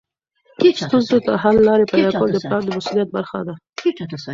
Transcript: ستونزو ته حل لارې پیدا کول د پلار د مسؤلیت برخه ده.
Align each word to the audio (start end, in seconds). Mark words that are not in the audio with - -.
ستونزو 0.81 1.17
ته 1.25 1.31
حل 1.43 1.57
لارې 1.67 1.85
پیدا 1.93 2.09
کول 2.17 2.29
د 2.33 2.37
پلار 2.45 2.61
د 2.65 2.69
مسؤلیت 2.77 3.09
برخه 3.15 3.39
ده. 3.47 3.53